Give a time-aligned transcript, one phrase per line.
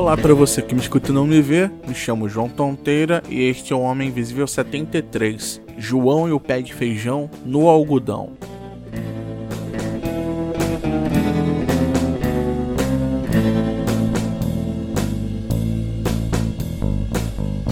[0.00, 3.42] Olá para você que me escuta e não me vê, me chamo João Tonteira e
[3.42, 8.32] este é o Homem Invisível 73, João e o Pé de Feijão no Algodão.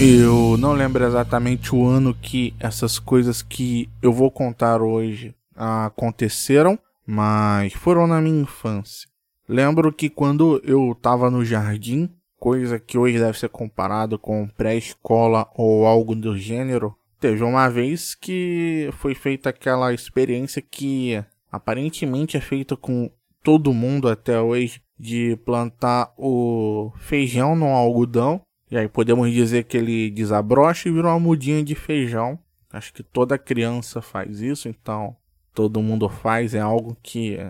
[0.00, 6.76] Eu não lembro exatamente o ano que essas coisas que eu vou contar hoje aconteceram,
[7.06, 9.08] mas foram na minha infância.
[9.48, 12.10] Lembro que quando eu estava no jardim,
[12.46, 18.14] coisa que hoje deve ser comparado com pré-escola ou algo do gênero, teve uma vez
[18.14, 23.10] que foi feita aquela experiência que aparentemente é feita com
[23.42, 29.76] todo mundo até hoje de plantar o feijão no algodão e aí podemos dizer que
[29.76, 32.38] ele desabrocha e vira uma mudinha de feijão.
[32.72, 35.16] Acho que toda criança faz isso, então
[35.52, 37.40] todo mundo faz, é algo que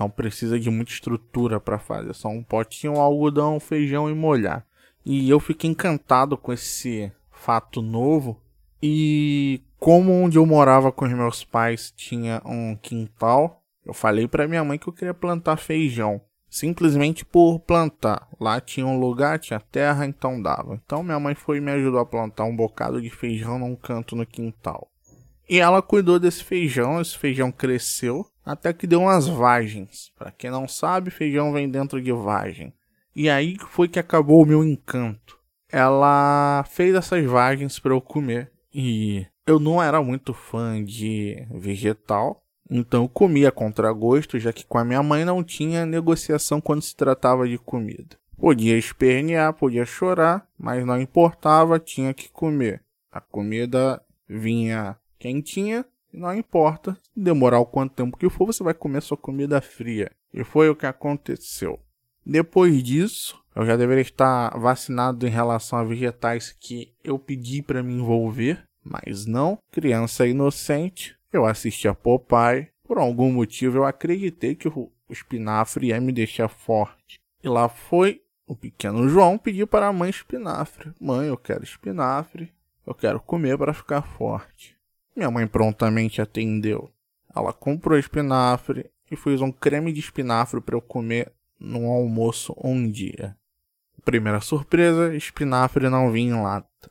[0.00, 4.66] não precisa de muita estrutura para fazer, só um potinho, um algodão, feijão e molhar.
[5.04, 8.40] E eu fiquei encantado com esse fato novo.
[8.82, 14.48] E como onde eu morava com os meus pais tinha um quintal, eu falei para
[14.48, 16.20] minha mãe que eu queria plantar feijão
[16.50, 18.26] simplesmente por plantar.
[18.40, 20.80] Lá tinha um lugar, tinha terra, então dava.
[20.84, 24.16] Então minha mãe foi e me ajudou a plantar um bocado de feijão num canto
[24.16, 24.90] no quintal.
[25.48, 30.10] E ela cuidou desse feijão, esse feijão cresceu até que deu umas vagens.
[30.18, 32.72] Para quem não sabe, feijão vem dentro de vagem.
[33.14, 35.38] E aí foi que acabou o meu encanto.
[35.70, 42.42] Ela fez essas vagens para eu comer e eu não era muito fã de vegetal,
[42.68, 46.82] então eu comia contra gosto, já que com a minha mãe não tinha negociação quando
[46.82, 48.16] se tratava de comida.
[48.36, 52.82] Podia espernear, podia chorar, mas não importava, tinha que comer.
[53.12, 59.02] A comida vinha quentinha, não importa, demorar o quanto tempo que for, você vai comer
[59.02, 60.10] sua comida fria.
[60.32, 61.78] E foi o que aconteceu.
[62.24, 67.82] Depois disso, eu já deveria estar vacinado em relação a vegetais que eu pedi para
[67.82, 72.68] me envolver, mas não, criança inocente, eu assisti a Popeye.
[72.84, 77.20] Por algum motivo eu acreditei que o espinafre ia me deixar forte.
[77.42, 80.92] E lá foi o pequeno João pedir para a mãe espinafre.
[81.00, 82.52] Mãe, eu quero espinafre.
[82.86, 84.76] Eu quero comer para ficar forte.
[85.14, 86.90] Minha mãe prontamente atendeu.
[87.34, 92.90] Ela comprou espinafre e fez um creme de espinafre para eu comer no almoço um
[92.90, 93.36] dia.
[94.04, 96.90] Primeira surpresa, espinafre não vinha em lata.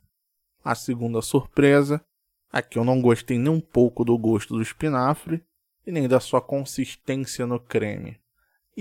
[0.64, 2.04] A segunda surpresa,
[2.52, 5.44] Aqui eu não gostei nem um pouco do gosto do espinafre
[5.86, 8.20] e nem da sua consistência no creme.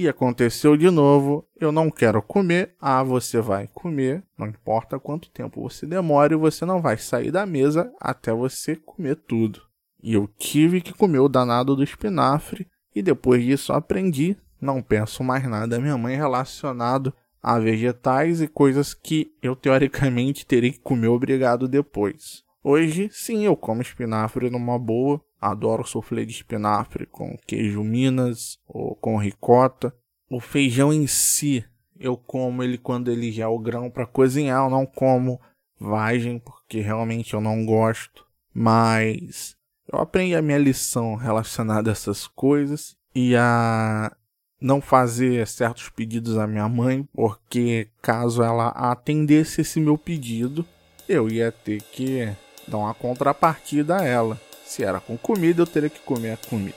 [0.01, 5.29] E aconteceu de novo, eu não quero comer, ah, você vai comer, não importa quanto
[5.29, 9.61] tempo você demore, você não vai sair da mesa até você comer tudo.
[10.01, 15.25] E eu tive que comer o danado do espinafre e depois disso aprendi, não penso
[15.25, 20.79] mais nada da minha mãe relacionado a vegetais e coisas que eu teoricamente teria que
[20.79, 22.45] comer obrigado depois.
[22.71, 25.19] Hoje, sim, eu como espinafre numa boa.
[25.41, 29.91] Adoro soufflé de espinafre com queijo Minas ou com ricota.
[30.29, 31.65] O feijão em si,
[31.99, 34.67] eu como ele quando ele já é o grão para cozinhar.
[34.67, 35.41] Eu não como
[35.81, 38.27] vagem porque realmente eu não gosto.
[38.53, 39.57] Mas
[39.91, 44.15] eu aprendi a minha lição relacionada a essas coisas e a
[44.61, 50.67] não fazer certos pedidos à minha mãe, porque caso ela atendesse esse meu pedido,
[51.09, 52.37] eu ia ter que
[52.69, 54.39] dar uma contrapartida a ela.
[54.65, 56.77] Se era com comida, eu teria que comer a comida.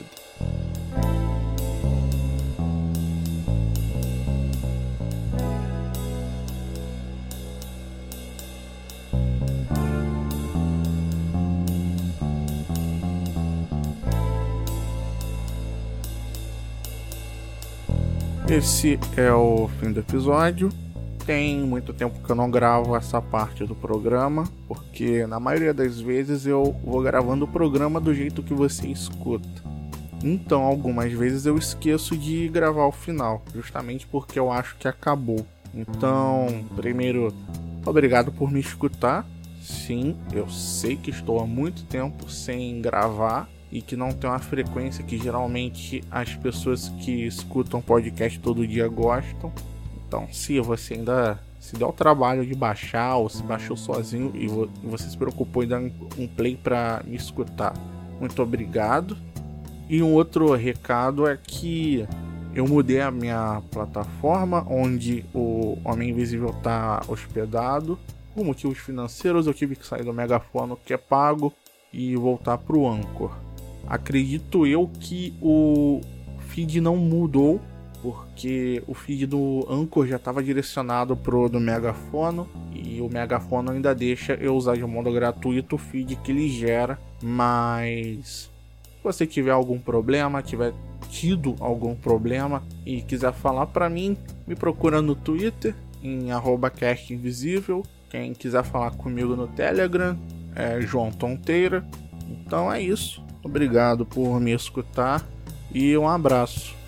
[18.50, 20.70] Esse é o fim do episódio
[21.32, 25.98] tem muito tempo que eu não gravo essa parte do programa, porque na maioria das
[25.98, 29.48] vezes eu vou gravando o programa do jeito que você escuta.
[30.22, 35.48] Então, algumas vezes eu esqueço de gravar o final, justamente porque eu acho que acabou.
[35.74, 37.34] Então, primeiro,
[37.86, 39.26] obrigado por me escutar.
[39.62, 44.40] Sim, eu sei que estou há muito tempo sem gravar e que não tem uma
[44.40, 49.50] frequência que geralmente as pessoas que escutam podcast todo dia gostam.
[50.12, 54.46] Então, se você ainda se der o trabalho de baixar ou se baixou sozinho e
[54.86, 57.74] você se preocupou em dar um play para me escutar,
[58.20, 59.16] muito obrigado.
[59.88, 62.06] E um outro recado é que
[62.54, 67.98] eu mudei a minha plataforma onde o Homem Invisível está hospedado.
[68.36, 71.54] Por motivos financeiros, eu tive que sair do megafone que é pago
[71.94, 73.32] e voltar para o Anchor.
[73.88, 76.02] Acredito eu que o
[76.50, 77.62] feed não mudou
[78.02, 83.94] porque o feed do Anchor já estava direcionado pro do Megafono e o Megafono ainda
[83.94, 88.50] deixa eu usar de modo gratuito o feed que ele gera, mas
[88.84, 90.74] se você tiver algum problema, tiver
[91.10, 96.28] tido algum problema e quiser falar para mim, me procura no Twitter em
[96.78, 97.84] @castinvisível.
[98.10, 100.18] Quem quiser falar comigo no Telegram
[100.56, 101.86] é João Tonteira.
[102.30, 103.24] Então é isso.
[103.44, 105.26] Obrigado por me escutar
[105.74, 106.81] e um abraço.